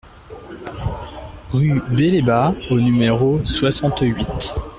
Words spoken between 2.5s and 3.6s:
au numéro